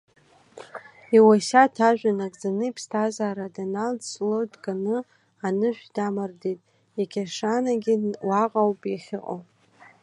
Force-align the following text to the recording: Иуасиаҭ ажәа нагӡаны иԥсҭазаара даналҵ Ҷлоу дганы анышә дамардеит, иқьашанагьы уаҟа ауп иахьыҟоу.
Иуасиаҭ 1.15 1.75
ажәа 1.89 2.11
нагӡаны 2.17 2.63
иԥсҭазаара 2.67 3.53
даналҵ 3.55 4.01
Ҷлоу 4.11 4.43
дганы 4.51 4.97
анышә 5.47 5.85
дамардеит, 5.95 6.61
иқьашанагьы 7.01 7.93
уаҟа 8.27 8.61
ауп 8.65 8.81
иахьыҟоу. 8.87 9.41